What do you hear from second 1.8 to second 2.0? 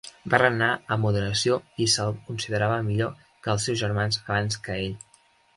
i